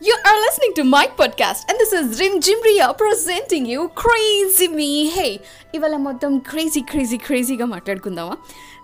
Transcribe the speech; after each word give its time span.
You 0.00 0.16
are 0.24 0.38
listening 0.40 0.72
to 0.76 0.84
my 0.84 1.06
podcast, 1.18 1.68
and 1.68 1.78
this 1.78 1.92
is 1.92 2.18
Rim 2.18 2.40
Jimriya 2.40 2.96
presenting 2.96 3.66
you 3.66 3.82
Crazy 4.02 4.68
Me. 4.68 4.88
Hey, 5.16 5.32
ఇవాళ 5.76 5.96
మొత్తం 6.06 6.32
crazy 6.50 6.80
crazy 6.90 7.16
క్రేజీగా 7.26 7.66
మాట్లాడుకుందామా 7.74 8.36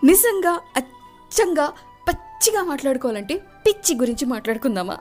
నిజంగా 0.09 0.53
అచ్చంగా 0.81 1.65
పచ్చిగా 2.09 2.61
మాట్లాడుకోవాలంటే 2.71 3.35
పిచ్చి 3.65 3.95
గురించి 4.01 4.25
మాట్లాడుకుందామా 4.33 4.97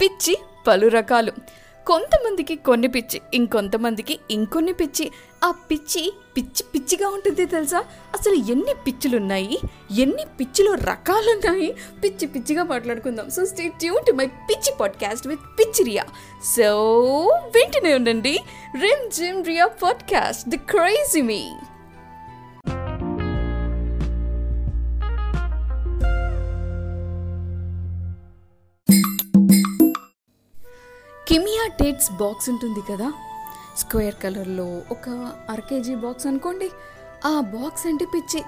పిచ్చి 0.00 0.34
పలు 0.68 0.88
రకాలు 0.98 1.34
కొంతమందికి 1.86 2.56
కొన్ని 2.56 2.88
పిచ్చి 2.88 3.20
ఇంకొంతమందికి 3.34 4.18
ఇంకొన్ని 4.30 4.72
పిచ్చి. 4.72 5.10
ఆ 5.44 5.50
పిచ్చి 5.50 6.12
పిచ్చి 6.36 6.64
పిచ్చిగా 6.74 7.08
ఉంటుంది 7.08 7.44
తెలుసా? 7.44 7.78
అసలు 8.20 8.34
ఎన్ని 8.34 8.74
పిచ్చులు 8.86 9.16
ఉన్నాయి 9.16 9.58
ఎన్ని 9.98 10.24
పిచ్చిలో 10.40 10.74
రకాలున్నాయి? 10.74 11.76
పిచ్చి 12.04 12.26
పిచ్చిగా 12.26 12.62
మాట్లాడుకుందాం. 12.62 13.30
So 13.30 13.44
stay 13.44 13.68
tune 13.68 14.04
to 14.06 14.12
my 14.12 14.26
పిచ్చి 14.26 14.74
పాడ్కాస్ట్ 14.80 15.28
విత్ 15.28 15.40
పిచ్చి 15.40 15.84
రియా. 15.84 16.04
సో 16.56 16.70
వింటూనే 17.54 17.94
ఉండండి. 17.94 18.38
Rimjhim 19.10 19.44
Riya 19.44 19.66
podcast 19.66 20.48
the 20.48 20.56
crazy 20.56 21.22
me 21.22 21.52
Kimia 31.62 31.90
dates 31.90 32.12
box 32.12 32.50
ఉంటుంది 32.50 32.80
కదా? 32.92 33.12
స్క్వేర్ 33.76 34.14
కలర్లో 34.14 34.82
ఒక 34.90 35.32
అర 35.50 35.60
కేజీ 35.60 35.94
బాక్స్ 35.94 36.26
అనుకోండి. 36.26 36.70
ఆ 37.26 37.40
బాక్స్ 37.40 37.86
అంటే 37.86 38.04
పిచ్చి. 38.04 38.42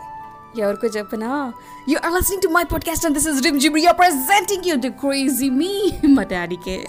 ఎవరికో 0.58 0.86
చెప్పనా? 0.86 1.52
You 1.88 1.98
are 2.04 2.14
listening 2.14 2.42
to 2.42 2.48
my 2.48 2.64
podcast 2.64 3.06
and 3.06 3.18
this 3.18 3.28
is 3.28 3.42
Rimjhim 3.60 3.78
you 3.78 3.92
presenting 3.92 4.62
you 4.66 4.76
the 4.76 4.88
crazy 4.88 5.50
me 5.50 5.90
మా 6.08 6.22
డాడీకే 6.22 6.88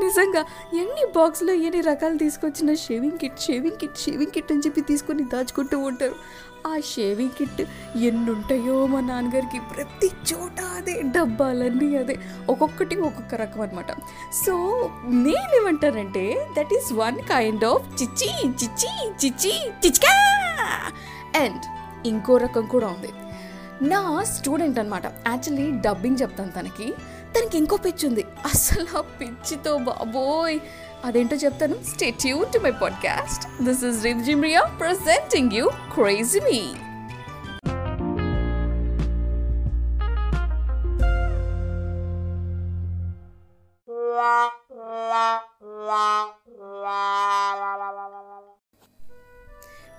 నిజంగా 0.00 0.40
ఎన్ని 0.72 1.04
బాక్స్లో 1.16 1.52
ఎన్ని 1.52 1.80
రకాలు 1.80 2.18
తీసుకొచ్చిన 2.18 2.74
shaving 2.74 3.18
kit 3.18 3.40
shaving 3.40 3.76
kit 3.76 3.98
shaving 3.98 4.30
kit 4.30 4.52
అని 4.52 4.60
చెప్పి 4.60 4.80
తీసుకొని 4.80 5.24
దాచుకుంటూ 5.24 5.78
ఉంటారు. 5.78 6.14
ఆ 6.66 6.80
షేవింగ్ 6.94 7.30
కిట్ 7.30 7.60
ఎన్ని 7.98 8.30
ఉంటాయో 8.30 8.86
మా 8.86 9.00
నాన్నగారికి 9.00 9.60
ప్రతి 9.74 10.06
చోట 10.06 10.60
అదే 10.76 11.02
డబ్బాలన్నీ 11.02 11.96
అదే 11.96 12.16
ఒక్కొక్కటి 12.48 12.96
ఒక్కొక్క 12.96 13.34
రకం 13.34 13.60
అనమాట 13.60 13.92
సో 14.46 14.54
నేనేమంటానంటే 15.08 16.46
that 16.58 16.74
is 16.74 16.92
one 16.92 17.16
kind 17.16 17.64
of 17.64 18.02
చిచ్చి 18.02 18.48
చిచ్చి 18.48 18.92
చిచ్చి 19.24 19.54
చిచ్కా! 19.86 20.14
అండ్ 21.40 21.62
ఇంకో 22.06 22.36
రకం 22.36 22.66
కూడా 22.66 22.86
ఉంది. 22.86 23.12
నా 23.88 24.24
స్టూడెంట్ 24.24 24.78
అనమాట 24.78 25.06
యాక్చువల్లీ 25.06 25.70
డబ్బింగ్ 25.80 26.16
చెప్తాను 26.22 26.50
తనకి. 26.50 26.94
తనకి 27.38 27.58
ఇంకో 27.58 27.76
పిచ్చి 27.76 28.08
ఉంది. 28.08 28.24
అసలు 28.44 28.98
ఆ 28.98 29.00
పిచ్చితో 29.00 29.78
బాబోయ్. 29.78 30.58
అదేంటో 31.04 31.36
చెప్తాను. 31.36 31.74
Stay 31.84 32.10
tune 32.10 32.52
to 32.52 32.58
my 32.58 32.70
podcast 32.70 33.62
this 33.62 33.84
is 33.84 34.04
Rimjhimriya 34.24 34.62
presenting 34.80 35.52
you 35.52 35.70
crazy 35.94 36.40
me 36.40 36.74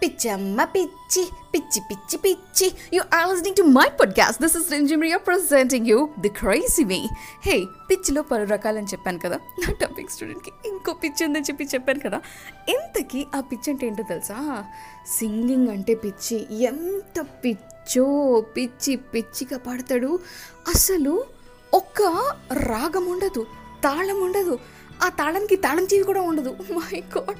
Pichamma 0.03 0.63
పిచ్చి 0.63 1.29
పిచ్చి 1.53 1.81
పిచ్చి 1.91 2.17
పిచ్చి 2.17 2.71
you 2.93 3.01
are 3.13 3.29
listening 3.29 3.55
to 3.55 3.61
my 3.61 3.89
podcast 3.89 4.41
this 4.41 4.57
is 4.57 4.71
Rimjhimriya 4.71 5.17
presenting 5.17 5.87
you 5.87 6.09
the 6.19 6.29
crazy 6.29 6.83
me 6.83 7.09
hey 7.45 7.65
పిచ్చిలో 7.89 8.21
పలు 8.21 8.45
రకాలని 8.45 8.87
చెప్పాను 8.87 9.19
కదా. 9.19 9.35
నా 9.35 9.73
టాపిక్ 9.73 10.11
స్టూడెంట్కి 10.11 10.51
ఇంకో 10.65 10.93
పిచ్చి 10.93 11.25
ఉందని 11.25 11.43
చెప్పి 11.43 11.63
చెప్పాను 11.63 11.99
కదా. 11.99 12.21
ఇంతకీ 12.69 13.25
ఆ 13.35 13.39
పిచ్చి 13.39 13.73
అంటే 13.73 13.87
ఏంటో 13.87 14.03
తెలుసా? 14.03 14.63
సింగింగ్ 15.19 15.67
అంటే 15.67 15.93
పిచ్చి. 15.93 16.63
ఎంత 16.63 17.25
పిచ్చో 17.45 18.41
పిచ్చి 18.57 18.95
పిచ్చిగా 18.95 19.57
పాడతాడు. 19.57 20.19
అసలు 20.75 21.23
ఒక్క 21.73 22.01
రాగం 22.53 23.05
ఉండదు 23.05 23.43
తాళం 23.83 24.21
ఉండదు. 24.23 24.59
ఆ 25.03 25.09
తాళానికి 25.09 25.55
తాళం 25.55 25.83
చెవి 25.83 26.03
కూడా 26.03 26.21
ఉండదు. 26.21 26.57
మై 26.71 27.03
గాడ్ 27.17 27.39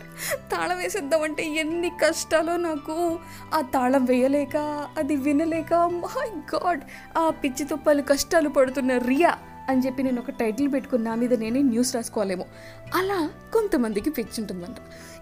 తాళం 0.51 0.77
వేసేద్దామంటే 0.77 1.43
ఎన్ని 1.45 1.89
కష్టాలో 1.89 2.57
నాకు 2.57 3.19
ఆ 3.53 3.61
తాళం 3.61 4.05
వేయలేక 4.05 4.57
అది 4.97 5.15
వినలేక 5.15 5.73
మై 5.73 6.29
గాడ్ 6.55 6.81
ఆ 7.17 7.29
పిచ్చితో 7.29 7.75
పలు 7.75 8.01
కష్టాలు 8.01 8.49
పడుతున్న 8.49 8.97
రియా 8.97 9.37
అని 9.69 9.81
చెప్పి 9.85 10.03
నేను 10.03 10.21
ఒక 10.21 10.31
టైటిల్ 10.31 10.73
పెట్టుకుని 10.73 11.03
నా 11.03 11.15
మీద 11.15 11.33
నేనే 11.33 11.61
న్యూస్ 11.61 11.95
రాసుకోలేమో 11.95 12.45
అలా 12.95 13.29
కొంతమందికి 13.53 14.09
పిచ్చి 14.09 14.41
ఉంటుందంట. 14.41 14.77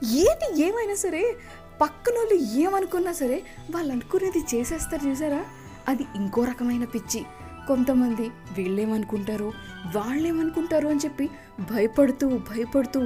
ఏది 0.05 0.61
ఏమైనా 0.61 0.95
సరే 0.95 1.35
పక్కన 1.81 2.13
వాళ్ళు 2.17 2.33
ఏమనుకున్నా 2.33 3.11
సరే 3.13 3.43
వాళ్ళు 3.71 3.91
అనుకునేది 3.91 4.45
చేసేస్తారు 4.55 5.09
చూసారా? 5.09 5.45
అది 5.87 6.05
ఇంకో 6.15 6.43
రకమైన 6.43 6.85
పిచ్చి. 6.85 7.25
కొంతమంది 7.69 8.29
వీళ్ళేమనుకుంటారు 8.57 9.53
వాళ్ళేమనుకుంటారు 9.95 10.87
అని 10.87 10.99
చెప్పి 10.99 11.29
భయపడుతూ 11.59 12.27
భయపడుతూ 12.27 13.01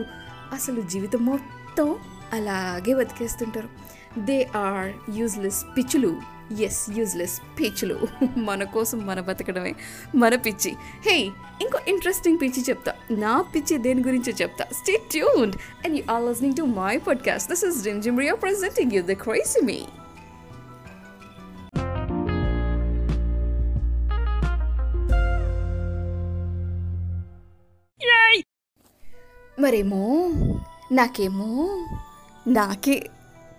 అసలు 0.53 0.81
జీవితం 0.81 1.25
మొత్తం 1.25 1.95
అలాగే 2.33 2.95
బతికేస్తుంటారు. 2.95 3.69
దే 4.19 4.49
ఆర్ 4.55 5.17
యూజ్లెస్ 5.17 5.65
పిచ్చులు. 5.77 6.21
ఎస్ 6.59 6.87
యూజ్లెస్ 6.97 7.41
పిచ్చులు. 7.59 8.07
మన 8.37 8.63
కోసం 8.63 9.05
మన 9.05 9.19
బతకడమే. 9.19 9.75
మన 10.15 10.35
పిచ్చి. 10.35 10.75
హే 11.05 11.17
ఇంకో 11.61 11.79
ఇంట్రెస్టింగ్ 11.87 12.37
పిచ్చి 12.41 12.65
చెప్తా. 12.69 12.93
నా 13.11 13.41
పిచ్చి 13.41 13.77
దేని 13.77 14.03
గురించో 14.07 14.33
చెప్తా. 14.41 14.65
Stay 14.65 15.01
tuned 15.11 15.57
and 15.85 15.97
you 15.97 16.13
are 16.13 16.23
listening 16.23 16.57
to 16.57 16.63
my 16.63 16.97
podcast 16.97 17.49
this 17.49 17.63
is 17.63 17.85
Rimjhimriya 18.19 18.33
presenting 18.33 18.91
you 18.91 19.01
the 19.01 19.11
crazy 19.11 19.65
me 19.65 19.81
మరేమో? 29.63 30.33
నాకేమో? 30.91 31.69
నాకే. 32.47 33.09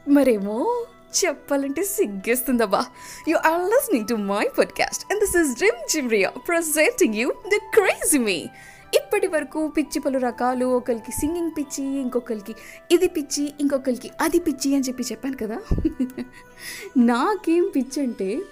మరేమో? 0.09 0.87
చెప్పాలంటే 1.25 1.85
సిగ్గేస్తుందబ్బా. 1.85 2.87
You 3.29 3.37
are 3.37 3.61
listening 3.61 4.09
to 4.09 4.15
my 4.15 4.49
podcast 4.59 5.13
and 5.13 5.25
this 5.25 5.37
is 5.37 5.57
Rimjhimriya 5.91 6.31
presenting 6.49 7.15
you 7.15 7.31
the 7.31 7.57
crazy 7.75 8.19
me 8.19 8.47
ఇప్పటి 8.95 9.27
వరకు 9.27 9.69
పిచ్చి 9.69 9.99
పలు 9.99 10.19
రకాలు 10.19 10.67
ఒకరికి 10.67 11.13
సింగింగ్ 11.13 11.51
పిచ్చి 11.59 12.01
ఇంకొకరికి 12.01 12.55
ఇది 12.91 13.09
పిచ్చి 13.09 13.53
ఇంకొకరికి 13.61 14.11
అది 14.21 14.39
పిచ్చి 14.39 14.75
అని 14.75 14.85
చెప్పి 14.85 15.03
చెప్పాను 15.03 15.37
కదా. 15.37 15.59
నాకేం 16.97 17.73
పిచ్చి 17.77 18.03
అంటే 18.03 18.43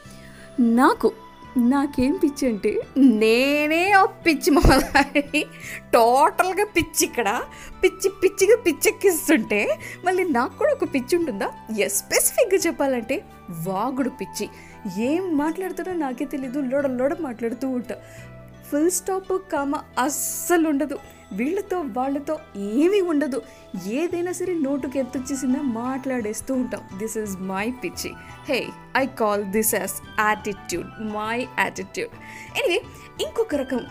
నాకు 0.60 1.12
నాకేం 1.56 2.16
పిచ్చి 2.16 2.48
అంటే 2.48 2.80
నేనే 2.96 3.92
ఆ 3.92 4.04
పిచ్చి 4.04 4.50
మొదలని 4.50 5.44
టోటల్గా 5.92 6.64
పిచ్చి 6.64 7.04
ఇక్కడ. 7.04 7.42
పిచ్చి 7.84 8.10
పిచ్చిగా 8.24 8.62
పిచ్చెక్కిస్తుంటే 8.62 9.78
మళ్ళీ 10.04 10.24
నాకు 10.24 10.58
కూడా 10.58 10.72
ఒక 10.72 10.94
పిచ్చి 10.94 11.18
ఉంటుందా? 11.18 11.52
ఎస్ 11.78 11.94
స్పెసిఫిక్గా 11.94 12.60
చెప్పాలంటే 12.66 13.24
వాగుడు 13.66 14.08
పిచ్చి. 14.08 14.48
ఏం 14.98 15.36
మాట్లాడుతున్నా 15.36 16.06
నాకే 16.06 16.24
తెలీదు 16.24 16.60
లోడ 16.60 16.86
లోడ 16.86 17.16
మాట్లాడుతూ 17.20 17.68
ఉంటా. 17.68 17.94
ఫుల్ 18.70 18.90
స్టాప్ 18.90 19.50
కామ 19.52 19.76
అస్సలు 19.98 20.68
ఉండదు. 20.68 20.98
వీళ్ళతో 21.32 21.80
వాళ్ళతో 21.80 22.38
ఏమీ 22.56 23.00
ఉండదు. 23.00 23.42
ఏదైనా 23.86 24.32
సరే 24.32 24.54
నోటుకి 24.54 24.98
ఎత్తొచ్చేసిందా 24.98 25.62
మాట్లాడేస్తూ 25.62 26.54
ఉంటాం. 26.54 26.98
దిస్ 26.98 27.18
ఈజ్ 27.18 27.36
మై 27.40 27.70
పిచ్చి 27.84 28.10
hey 28.48 28.66
I 28.96 29.06
call 29.06 29.44
this 29.44 29.74
as 29.74 29.92
attitude 30.20 30.86
my 31.00 31.36
attitude 31.58 32.14
anyway 32.58 32.80
ఇంకొక 33.20 33.54
రకం. 33.54 33.82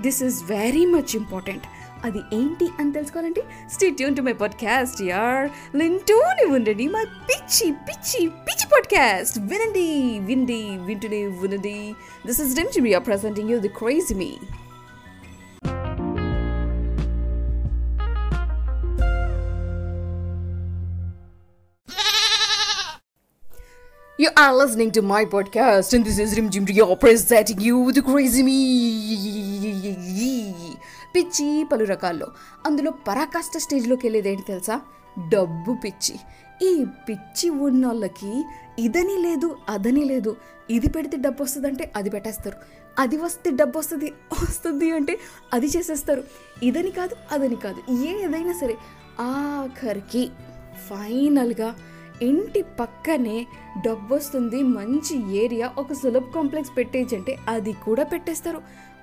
This 0.00 0.22
is 0.22 0.44
very 0.44 0.86
much 0.86 1.16
important 1.16 1.62
అది 2.04 2.20
ఏంటి 2.32 2.66
అని 2.78 2.92
తెలుసుకోవాలంటే 2.92 3.42
stay tune 3.72 4.16
to 4.16 4.22
my 4.22 4.32
podcast 4.32 5.02
యార్ 5.02 5.50
వింటూనే 5.76 6.44
ఉండండి 6.44 6.88
మై 6.88 7.04
పిచ్చి 7.28 7.66
పిచ్చి 7.88 8.20
పిచ్చి 8.28 8.66
పాడ్కాస్ట్ 8.72 9.38
వినండి 9.38 9.86
వినండి 10.18 10.60
వింటూనే 10.86 11.24
వినండి 11.24 11.94
this 12.26 12.40
is 12.40 12.56
Rimjhimriya 12.68 12.98
presenting 12.98 13.50
you 13.50 13.58
the 13.58 13.68
crazy 13.68 14.14
me 14.14 14.30
You 24.28 24.36
are 24.36 24.64
listening 24.64 25.00
to 25.00 25.02
my 25.10 25.24
podcast, 25.24 25.96
and 25.96 26.04
this 26.04 26.20
is 26.24 26.36
Rim 26.36 26.46
Jim 26.48 26.66
Rio 26.68 26.86
presenting 26.86 27.60
you 27.60 27.90
the 27.90 28.00
crazy 28.00 28.42
me. 28.44 28.58
పిచ్చి 31.14 31.66
పలు 31.72 31.84
రకాల్లో. 31.84 32.26
అందులో 32.66 32.90
పరాకాష్ట 32.90 33.58
స్టేజ్లోకి 33.58 34.06
వెళ్ళేది 34.06 34.30
ఏంటి 34.30 34.42
తెలుసా? 34.42 34.80
డబ్బు 35.28 35.76
పిచ్చి. 35.84 36.16
ఈ 36.62 36.84
పిచ్చి 37.08 37.50
ఉన్నోళ్ళకి 37.50 38.44
ఇదని 38.78 39.16
లేదు 39.18 39.56
అదని 39.68 40.04
లేదు. 40.04 40.36
ఇది 40.70 40.88
పెడితే 40.88 41.16
డబ్బు 41.16 41.42
వస్తుందంటే 41.42 41.92
అది 41.96 42.10
పెట్టేస్తారు. 42.10 42.56
అది 42.98 43.16
వస్తే 43.16 43.50
డబ్బు 43.50 43.78
వస్తుంది 43.78 44.12
వస్తుంది 44.42 44.90
అంటే 44.90 45.18
అది 45.52 45.66
చేసేస్తారు. 45.66 46.24
ఇదని 46.62 46.90
కాదు 46.90 47.16
అదని 47.32 47.56
కాదు. 47.56 47.92
ఏదైనా 47.92 48.52
సరే 48.52 48.76
ఆఖరికి 49.20 50.30
ఫైనల్గా 50.90 51.76
ఇంటి 52.22 52.62
పక్కనే 52.62 53.46
డబ్బొస్తుంది 53.86 54.62
మంచి 54.62 55.36
ఏరియా 55.36 55.72
ఒక 55.78 55.92
సులభ్ 55.92 56.32
కాంప్లెక్స్ 56.32 56.76
పెట్టేయచ్చు 56.76 57.16
అంటే 57.16 57.38
అది 57.48 57.72
కూడా 57.72 58.04
పెట్టేస్తారు. 58.04 58.58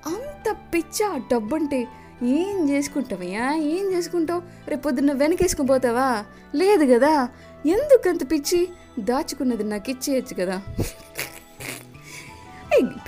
అంత 0.06 0.56
పిచ్చ 0.74 1.06
ఆ 1.06 1.18
డబ్బు 1.18 1.56
అంటే 1.56 1.88
ఏం 2.24 2.70
చేసుకుంటావయ్యా? 2.70 3.56
ఏం 3.56 3.92
చేసుకుంటావు? 3.92 4.42
రేపు 4.68 4.82
పొద్దున్న 4.82 5.12
వెనకేసుకుని 5.12 5.68
పోతావా? 5.68 6.26
లేదు 6.56 6.94
కదా? 6.94 7.30
ఎందుకంత 7.66 8.32
పిచ్చి? 8.32 8.70
దాచుకున్నది 9.00 9.64
నాకు 9.64 9.90
ఇచ్చేయచ్చు 9.90 10.36
కదా. 10.40 10.62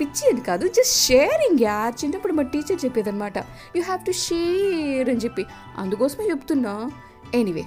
పిచ్చి 0.00 0.32
అని 0.32 0.40
కాదు 0.40 0.68
జస్ట్ 0.68 1.06
షేరింగ్ 1.06 1.58
యా. 1.62 1.92
చిన్నప్పుడు 2.04 2.32
మా 2.32 2.42
టీచర్ 2.42 2.84
చెప్పేదన్నమాట. 2.84 3.38
యూ 3.76 3.82
హ్యావ్ 3.82 4.06
టు 4.06 4.12
షేర్ 4.12 5.08
అని 5.08 5.18
చెప్పి. 5.18 5.44
అందుకోసమే 5.78 6.24
చెప్తున్నా. 6.30 6.90
ఎనీవే 7.34 7.64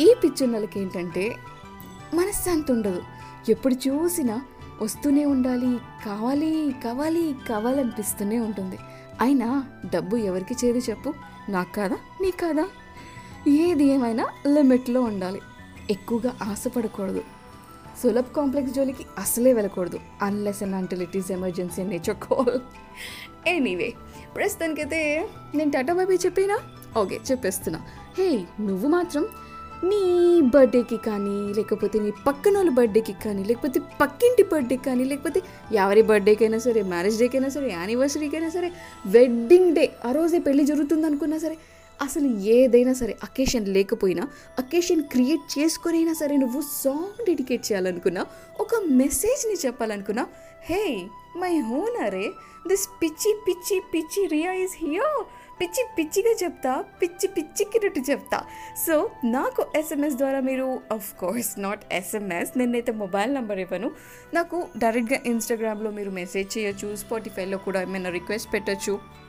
ఈ 0.00 0.14
పిచ్చున్నలకి 0.24 0.80
ఏంటంటే 0.80 1.34
మనశ్శాంతి 2.14 2.72
ఉండదు. 2.72 3.02
ఎప్పుడు 3.48 3.74
చూసినా 3.74 4.42
వస్తూనే 4.82 5.24
ఉండాలి 5.24 5.78
కావాలి 6.06 6.76
కావాలి 6.84 7.34
కావాలనిపిస్తూనే 7.48 8.38
ఉంటుంది. 8.38 8.78
అయినా 9.20 9.64
డబ్బు 9.94 10.16
ఎవరికి 10.16 10.66
చేదు 10.66 10.78
చెప్పు? 10.78 11.14
నాకు 11.48 11.72
కాదా? 11.72 11.96
నీ 12.20 12.30
కాదా? 12.30 12.68
ఏది 13.48 13.84
ఏమైనా 13.84 14.26
లిమిట్లో 14.46 15.00
ఉండాలి. 15.02 15.40
ఎక్కువగా 15.90 16.36
ఆశపడకూడదు. 16.42 17.22
సులభ్ 18.02 18.34
కాంప్లెక్స్ 18.34 18.74
జోలికి 18.74 19.06
అసలే 19.18 19.52
వెళ్ళకూడదు. 19.52 20.00
Unless 20.22 20.62
and 20.62 20.76
until 20.76 21.02
it 21.02 21.16
is 21.16 21.32
emergency 21.32 21.80
అని 21.80 21.90
నేర్చుకోవాలి 21.90 22.60
ఎనీవే 23.46 23.94
ప్రస్తుతానికైతే 24.36 25.28
నేను 25.54 25.70
టాటా 25.70 25.94
బాబీ 25.94 26.14
చెప్పినా? 26.14 26.58
ఓకే 26.98 27.20
చెప్పేస్తున్నా. 27.30 27.80
హే 28.18 28.46
నువ్వు 28.60 28.88
మాత్రం 28.88 29.26
నీ 29.82 30.02
బర్త్డేకి 30.54 30.96
కానీ 30.96 31.38
లేకపోతే 31.52 31.96
నీ 31.98 32.10
పక్కన 32.26 32.54
వాళ్ళ 32.56 32.70
బర్త్డేకి 32.70 33.14
కానీ 33.24 33.42
లేకపోతే 33.44 33.78
పక్కింటి 34.00 34.42
బర్త్డేకి 34.42 34.84
కానీ 34.84 35.04
లేకపోతే 35.04 35.40
ఎవరి 35.74 36.02
బర్త్డేకైనా 36.02 36.58
సరే 36.58 36.82
మ్యారేజ్ 36.82 37.18
డేకైనా 37.18 37.48
సరే 37.48 37.68
యానివర్సరీకైనా 37.70 38.50
సరే 38.50 38.68
వెడ్డింగ్ 39.06 39.72
డే 39.74 39.90
ఆ 40.04 40.12
రోజే 40.12 40.38
పెళ్ళి 40.38 40.64
జరుగుతుంది 40.64 41.06
అనుకున్నా 41.06 41.38
సరే 41.38 41.56
అసలు 42.00 42.28
ఏదైనా 42.50 42.92
సరే 42.92 43.16
అకేషన్ 43.22 43.68
లేకపోయినా 43.68 44.24
అకేషన్ 44.58 45.02
క్రియేట్ 45.02 45.44
చేసుకునైనా 45.58 46.12
సరే 46.12 46.36
నువ్వు 46.36 46.60
సాంగ్ 46.82 47.22
డెడికేట్ 47.26 47.72
చేయాలనుకున్నా 47.72 48.24
ఒక 48.60 48.82
మెసేజ్ని 48.92 49.56
చెప్పాలనుకున్నా 49.66 50.24
హే 50.64 50.82
మై 51.36 51.54
హోనరే 51.60 52.26
దిస్ 52.68 52.88
పిచ్చి 53.02 53.30
పిచ్చి 53.46 53.76
పిచ్చి 53.92 54.26
రియా 54.26 54.52
ఇస్ 54.52 54.76
హియర్ 54.78 55.18
పిచ్చి 55.60 55.82
పిచ్చిగా 55.98 56.32
చెప్తా 56.44 56.84
పిచ్చి 57.02 57.28
పిచ్చికినట్టు 57.28 58.00
చెప్తా. 58.10 58.38
సో 58.86 59.10
నాకు 59.24 59.66
ఎస్ఎంఎస్ 59.76 60.16
ద్వారా 60.16 60.40
మీరు 60.40 60.80
అఫ్ 60.92 61.14
కోర్స్ 61.20 61.60
నాట్ 61.60 61.84
ఎస్ఎంఎస్ 61.92 62.58
నేనైతే 62.58 62.92
మొబైల్ 62.92 63.34
నెంబర్ 63.34 63.58
ఇవ్వను. 63.58 63.90
నాకు 64.34 64.68
డైరెక్ట్గా 64.76 65.18
ఇన్స్టాగ్రామ్లో 65.26 65.90
మీరు 65.90 66.10
మెసేజ్ 66.10 66.58
చేయొచ్చు 66.58 66.96
స్పాటిఫైలో 66.96 67.58
కూడా 67.58 67.82
ఏమైనా 67.82 68.10
రిక్వెస్ట్ 68.10 68.52
పెట్టచ్చు. 68.54 69.25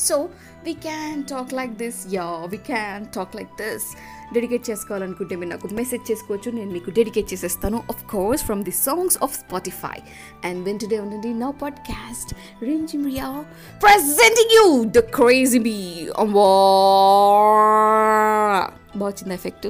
So 0.00 0.16
we 0.64 0.72
can 0.72 1.24
talk 1.24 1.52
like 1.52 1.72
this 1.72 2.00
yeah 2.14 2.28
we 2.48 2.56
can 2.56 3.06
talk 3.16 3.36
like 3.36 3.52
this 3.62 3.86
dedicate 4.32 4.64
చేసుకోవాలనుకుంటే 4.70 5.36
మీరు 5.36 5.50
నాకు 5.50 5.68
మెసేజ్ 5.74 6.04
చేసుకోవచ్చు 6.10 6.50
నేను 6.50 6.70
మీకు 6.70 6.90
డెడికేట్ 6.90 7.28
చేసేస్తాను 7.32 7.78
of 7.90 8.02
course 8.10 8.44
from 8.44 8.62
the 8.64 8.74
songs 8.80 9.18
of 9.22 9.34
Spotify 9.34 9.96
and 10.44 10.64
when 10.64 10.78
today 10.78 10.98
ఉండండి 10.98 11.32
నా 11.34 11.50
podcast 11.62 12.32
Rimjhim 12.62 12.96
Riya 12.96 13.30
presenting 13.82 14.54
you 14.58 14.66
the 14.84 15.04
crazy 15.16 15.58
me 15.58 15.78
బాగా 18.96 19.06
వచ్చింది 19.06 19.34
ఎఫెక్ట్ 19.34 19.66